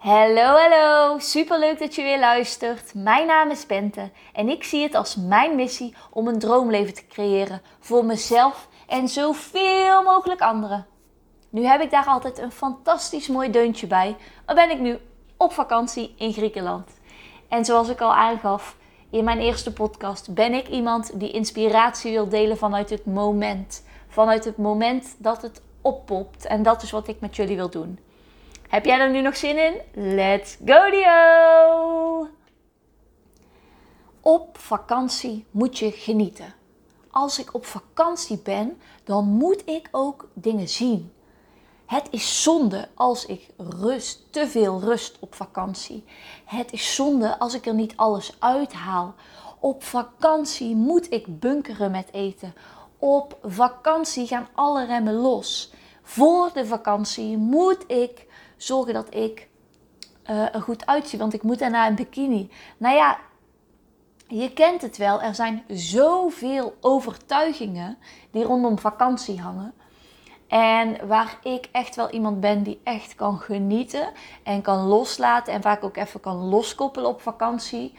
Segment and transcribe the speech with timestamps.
[0.00, 1.18] Hallo, hallo.
[1.18, 2.94] Super leuk dat je weer luistert.
[2.94, 7.06] Mijn naam is Bente en ik zie het als mijn missie om een droomleven te
[7.06, 10.86] creëren voor mezelf en zoveel mogelijk anderen.
[11.50, 14.16] Nu heb ik daar altijd een fantastisch mooi deuntje bij,
[14.46, 14.98] maar ben ik nu
[15.36, 16.90] op vakantie in Griekenland.
[17.48, 18.76] En zoals ik al aangaf
[19.10, 23.84] in mijn eerste podcast, ben ik iemand die inspiratie wil delen vanuit het moment.
[24.08, 26.46] Vanuit het moment dat het oppopt.
[26.46, 27.98] En dat is wat ik met jullie wil doen.
[28.70, 29.80] Heb jij er nu nog zin in?
[30.14, 32.28] Let's go, Dio!
[34.20, 36.54] Op vakantie moet je genieten.
[37.10, 41.12] Als ik op vakantie ben, dan moet ik ook dingen zien.
[41.86, 46.04] Het is zonde als ik rust, te veel rust op vakantie.
[46.44, 49.14] Het is zonde als ik er niet alles uithaal.
[49.58, 52.54] Op vakantie moet ik bunkeren met eten.
[52.98, 55.72] Op vakantie gaan alle remmen los.
[56.02, 58.28] Voor de vakantie moet ik
[58.62, 59.48] zorgen dat ik
[60.30, 62.50] uh, er goed uitzie, want ik moet daarna een bikini.
[62.76, 63.18] Nou ja,
[64.28, 65.22] je kent het wel.
[65.22, 67.98] Er zijn zoveel overtuigingen
[68.30, 69.74] die rondom vakantie hangen.
[70.48, 75.62] En waar ik echt wel iemand ben die echt kan genieten en kan loslaten en
[75.62, 77.94] vaak ook even kan loskoppelen op vakantie.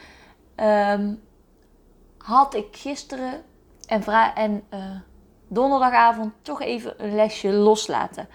[0.56, 1.24] Um,
[2.18, 3.44] had ik gisteren
[3.86, 4.04] en,
[4.36, 4.80] en uh,
[5.48, 8.28] donderdagavond toch even een lesje loslaten.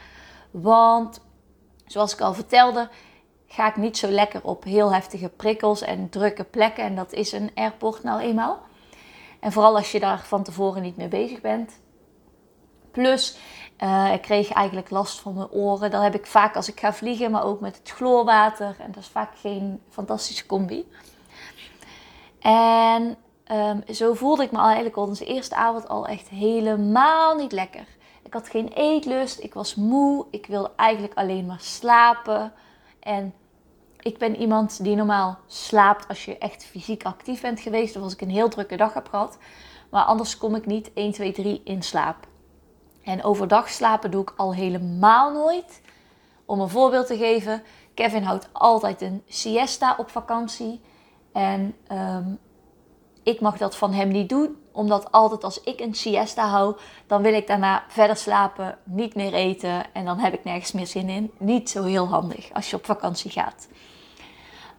[0.51, 1.21] Want
[1.87, 2.89] zoals ik al vertelde,
[3.47, 6.85] ga ik niet zo lekker op heel heftige prikkels en drukke plekken.
[6.85, 8.61] En dat is een airport nou eenmaal.
[9.41, 11.81] En vooral als je daar van tevoren niet mee bezig bent.
[12.91, 13.39] Plus,
[13.81, 15.91] uh, ik kreeg eigenlijk last van mijn oren.
[15.91, 18.77] Dat heb ik vaak als ik ga vliegen, maar ook met het chloorwater.
[18.79, 20.89] En dat is vaak geen fantastische combi.
[22.41, 23.17] En
[23.53, 27.53] um, zo voelde ik me al eigenlijk al onze eerste avond al echt helemaal niet
[27.53, 27.87] lekker.
[28.27, 32.53] Ik had geen eetlust, ik was moe, ik wilde eigenlijk alleen maar slapen.
[33.01, 33.35] En
[34.01, 38.13] ik ben iemand die normaal slaapt als je echt fysiek actief bent geweest of als
[38.13, 39.39] ik een heel drukke dag heb gehad.
[39.91, 42.27] Maar anders kom ik niet 1, 2, 3 in slaap.
[43.05, 45.81] En overdag slapen doe ik al helemaal nooit.
[46.45, 47.63] Om een voorbeeld te geven,
[47.95, 50.81] Kevin houdt altijd een siesta op vakantie.
[51.33, 52.39] En um,
[53.27, 56.77] ik mag dat van hem niet doen, omdat altijd als ik een siesta hou,
[57.07, 60.87] dan wil ik daarna verder slapen, niet meer eten en dan heb ik nergens meer
[60.87, 61.33] zin in.
[61.39, 63.69] Niet zo heel handig als je op vakantie gaat.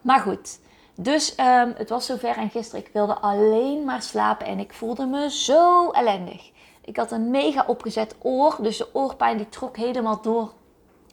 [0.01, 0.59] Maar goed,
[0.95, 5.05] dus um, het was zover en gisteren ik wilde alleen maar slapen en ik voelde
[5.05, 6.51] me zo ellendig.
[6.81, 10.53] Ik had een mega opgezet oor, dus de oorpijn die trok helemaal door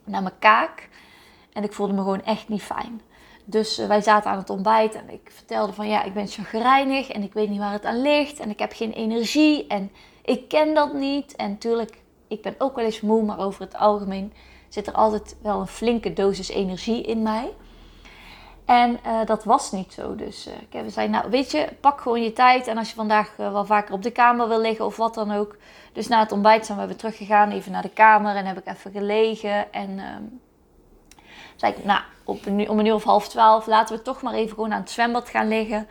[0.04, 0.88] naar mijn kaak.
[1.52, 3.00] En ik voelde me gewoon echt niet fijn.
[3.44, 7.10] Dus eh, wij zaten aan het ontbijt en ik vertelde van ja, ik ben chagrijnig
[7.10, 9.90] en ik weet niet waar het aan ligt en ik heb geen energie en
[10.22, 11.36] ik ken dat niet.
[11.36, 14.32] En natuurlijk, ik ben ook wel eens moe, maar over het algemeen
[14.68, 17.52] zit er altijd wel een flinke dosis energie in mij.
[18.64, 20.14] En uh, dat was niet zo.
[20.14, 22.66] Dus uh, Kevin zei, nou weet je, pak gewoon je tijd.
[22.66, 25.56] En als je vandaag wel vaker op de kamer wil liggen of wat dan ook.
[25.92, 28.36] Dus na het ontbijt zijn we weer teruggegaan, even naar de kamer.
[28.36, 29.72] En heb ik even gelegen.
[29.72, 30.22] En ehm,
[31.56, 34.54] zei ik, nou, op om een uur of half twaalf laten we toch maar even
[34.54, 35.86] gewoon aan het zwembad gaan liggen.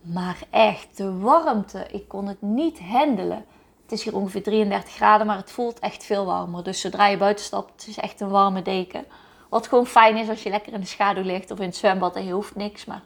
[0.00, 3.44] Maar echt, de warmte, ik kon het niet handelen.
[3.82, 6.64] Het is hier ongeveer 33 graden, maar het voelt echt veel warmer.
[6.64, 9.04] Dus zodra je buiten stapt, het is echt een warme deken.
[9.48, 12.16] Wat gewoon fijn is als je lekker in de schaduw ligt of in het zwembad
[12.16, 12.84] en je hoeft niks.
[12.84, 13.02] Maar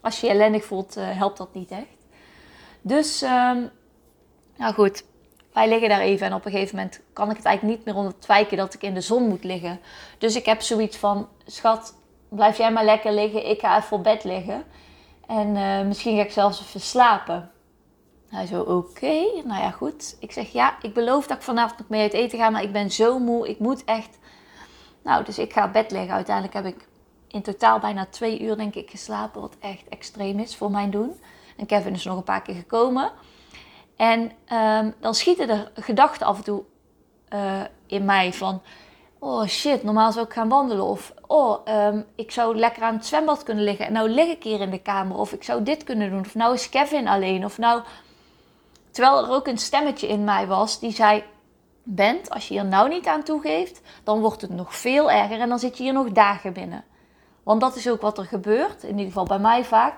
[0.00, 2.06] als je je ellendig voelt, uh, helpt dat niet echt.
[2.80, 3.70] Dus, um,
[4.56, 5.04] nou goed,
[5.56, 7.96] wij liggen daar even en op een gegeven moment kan ik het eigenlijk niet meer
[7.96, 9.80] ondertwijken dat ik in de zon moet liggen.
[10.18, 11.94] Dus ik heb zoiets van, schat,
[12.28, 14.64] blijf jij maar lekker liggen, ik ga even op bed liggen.
[15.26, 17.50] En uh, misschien ga ik zelfs even slapen.
[18.28, 20.16] Hij zo, oké, nou ja goed.
[20.20, 22.72] Ik zeg, ja, ik beloof dat ik vanavond nog mee uit eten ga, maar ik
[22.72, 24.18] ben zo moe, ik moet echt...
[25.02, 26.14] Nou, dus ik ga op bed liggen.
[26.14, 26.88] Uiteindelijk heb ik
[27.28, 31.20] in totaal bijna twee uur denk ik geslapen, wat echt extreem is voor mijn doen.
[31.56, 33.12] En Kevin is nog een paar keer gekomen.
[33.96, 36.62] En um, dan schieten er gedachten af en toe
[37.34, 38.62] uh, in mij van...
[39.18, 40.84] Oh shit, normaal zou ik gaan wandelen.
[40.84, 43.86] Of oh, um, ik zou lekker aan het zwembad kunnen liggen.
[43.86, 45.16] En nou lig ik hier in de kamer.
[45.16, 46.20] Of ik zou dit kunnen doen.
[46.20, 47.44] Of nou is Kevin alleen.
[47.44, 47.82] Of nou...
[48.90, 51.24] Terwijl er ook een stemmetje in mij was die zei...
[51.88, 55.40] Bent, als je hier nou niet aan toegeeft, dan wordt het nog veel erger.
[55.40, 56.84] En dan zit je hier nog dagen binnen.
[57.42, 58.82] Want dat is ook wat er gebeurt.
[58.82, 59.94] In ieder geval bij mij vaak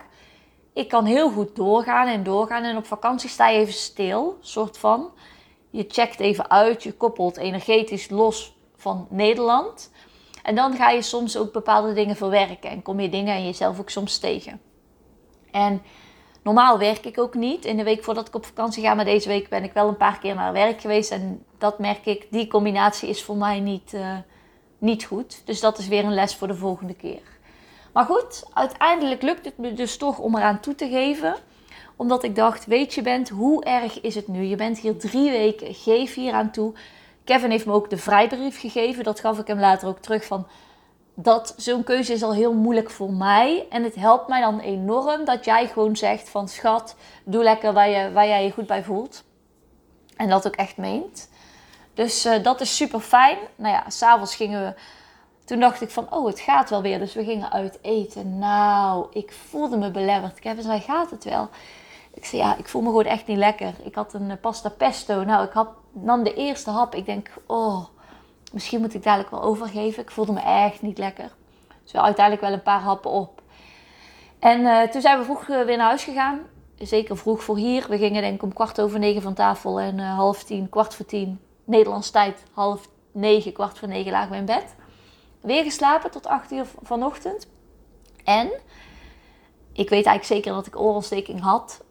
[0.78, 2.62] ik kan heel goed doorgaan en doorgaan.
[2.62, 5.10] En op vakantie sta je even stil, soort van.
[5.70, 9.90] Je checkt even uit, je koppelt energetisch los van Nederland.
[10.42, 12.70] En dan ga je soms ook bepaalde dingen verwerken.
[12.70, 14.60] En kom je dingen en jezelf ook soms tegen.
[15.50, 15.82] En
[16.42, 18.94] normaal werk ik ook niet in de week voordat ik op vakantie ga.
[18.94, 21.10] Maar deze week ben ik wel een paar keer naar werk geweest.
[21.10, 24.16] En dat merk ik, die combinatie is voor mij niet, uh,
[24.78, 25.42] niet goed.
[25.44, 27.37] Dus dat is weer een les voor de volgende keer.
[27.98, 31.34] Maar goed, uiteindelijk lukt het me dus toch om eraan toe te geven.
[31.96, 34.42] Omdat ik dacht, weet je bent, hoe erg is het nu?
[34.42, 36.74] Je bent hier drie weken, geef hier aan toe.
[37.24, 39.04] Kevin heeft me ook de vrijbrief gegeven.
[39.04, 40.46] Dat gaf ik hem later ook terug van...
[41.14, 43.66] Dat zo'n keuze is al heel moeilijk voor mij.
[43.70, 46.48] En het helpt mij dan enorm dat jij gewoon zegt van...
[46.48, 49.24] Schat, doe lekker waar, je, waar jij je goed bij voelt.
[50.16, 51.28] En dat ook echt meent.
[51.94, 53.38] Dus uh, dat is super fijn.
[53.56, 54.74] Nou ja, s'avonds gingen we
[55.48, 56.98] toen dacht ik van, oh, het gaat wel weer.
[56.98, 58.38] Dus we gingen uit eten.
[58.38, 60.38] Nou, ik voelde me belemmerd.
[60.38, 61.48] Kevin zei, gaat het wel?
[62.14, 63.74] Ik zei, ja, ik voel me gewoon echt niet lekker.
[63.82, 65.24] Ik had een eh, pasta pesto.
[65.24, 66.94] Nou, ik had, nam de eerste hap.
[66.94, 67.84] Ik denk, oh,
[68.52, 70.02] misschien moet ik dadelijk wel overgeven.
[70.02, 71.30] Ik voelde me echt niet lekker.
[71.82, 73.42] Dus we uiteindelijk wel een paar happen op.
[74.38, 76.40] En uh, toen zijn we vroeg uh, weer naar huis gegaan.
[76.78, 77.86] Zeker vroeg voor hier.
[77.88, 79.80] We gingen denk ik om kwart over negen van tafel.
[79.80, 84.36] En half tien, kwart voor tien, Nederlands tijd, half negen, kwart voor negen lagen we
[84.36, 84.76] in bed.
[85.40, 87.46] Weer geslapen tot 8 uur vanochtend.
[88.24, 88.50] En
[89.72, 91.84] ik weet eigenlijk zeker dat ik oorontsteking had.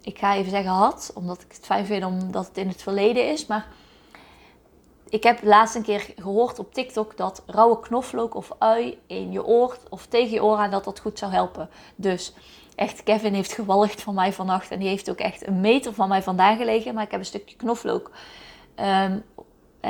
[0.00, 3.30] Ik ga even zeggen had, omdat ik het fijn vind omdat het in het verleden
[3.30, 3.46] is.
[3.46, 3.68] Maar
[5.08, 9.44] ik heb laatst een keer gehoord op TikTok dat rauwe knoflook of ui in je
[9.44, 11.68] oor of tegen je oor aan dat dat goed zou helpen.
[11.96, 12.32] Dus
[12.74, 16.08] echt, Kevin heeft gewalgd van mij vannacht en die heeft ook echt een meter van
[16.08, 16.94] mij vandaan gelegen.
[16.94, 18.10] Maar ik heb een stukje knoflook
[18.76, 19.24] um,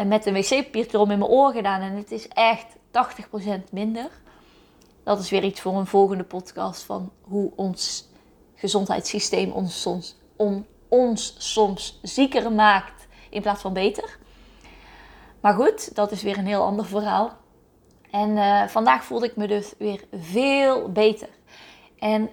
[0.04, 1.80] met een wc-papiertje erom in mijn oor gedaan.
[1.80, 4.10] En het is echt 80% minder.
[5.04, 8.08] Dat is weer iets voor een volgende podcast van hoe ons
[8.54, 14.18] gezondheidssysteem ons soms, om, ons soms zieker maakt in plaats van beter.
[15.40, 17.36] Maar goed, dat is weer een heel ander verhaal.
[18.10, 21.28] En uh, vandaag voelde ik me dus weer veel beter.
[21.98, 22.30] En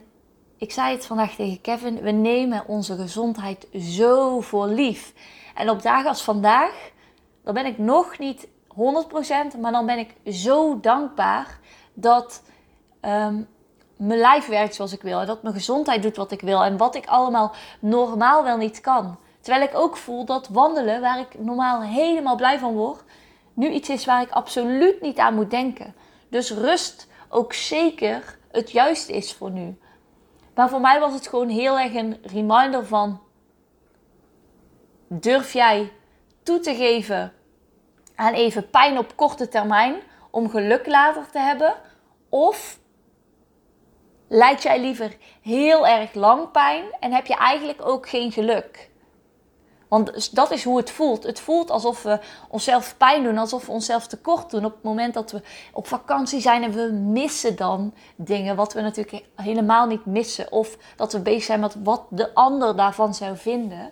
[0.57, 5.13] ik zei het vandaag tegen Kevin: we nemen onze gezondheid zo voor lief.
[5.55, 6.91] En op dagen als vandaag
[7.43, 11.59] dan ben ik nog niet 100%, maar dan ben ik zo dankbaar
[11.93, 12.43] dat
[13.01, 13.47] um,
[13.97, 15.19] mijn lijf werkt zoals ik wil.
[15.19, 16.63] En dat mijn gezondheid doet wat ik wil.
[16.63, 19.17] En wat ik allemaal normaal wel niet kan.
[19.41, 23.03] Terwijl ik ook voel dat wandelen, waar ik normaal helemaal blij van word,
[23.53, 25.95] nu iets is waar ik absoluut niet aan moet denken.
[26.29, 29.77] Dus rust ook zeker het juiste is voor nu.
[30.55, 33.21] Maar voor mij was het gewoon heel erg een reminder van:
[35.07, 35.91] durf jij
[36.43, 37.33] toe te geven
[38.15, 39.95] aan even pijn op korte termijn
[40.29, 41.75] om geluk later te hebben?
[42.29, 42.79] Of
[44.27, 48.91] leid jij liever heel erg lang pijn en heb je eigenlijk ook geen geluk?
[49.93, 51.23] Want dat is hoe het voelt.
[51.23, 52.19] Het voelt alsof we
[52.49, 55.41] onszelf pijn doen, alsof we onszelf tekort doen op het moment dat we
[55.73, 60.51] op vakantie zijn en we missen dan dingen wat we natuurlijk helemaal niet missen.
[60.51, 63.91] Of dat we bezig zijn met wat de ander daarvan zou vinden.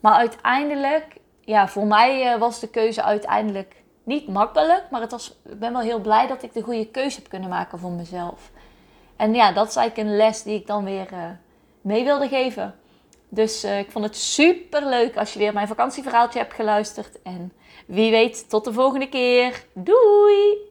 [0.00, 4.82] Maar uiteindelijk ja, voor mij uh, was de keuze uiteindelijk niet makkelijk.
[4.90, 7.48] Maar het was, ik ben wel heel blij dat ik de goede keuze heb kunnen
[7.48, 8.50] maken voor mezelf.
[9.16, 11.24] En ja, dat is eigenlijk een les die ik dan weer uh,
[11.80, 12.74] mee wilde geven.
[13.28, 17.22] Dus uh, ik vond het super leuk als je weer mijn vakantieverhaaltje hebt geluisterd.
[17.22, 17.52] En
[17.86, 19.64] wie weet, tot de volgende keer.
[19.72, 20.58] Doei!